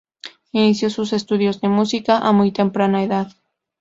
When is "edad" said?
3.03-3.31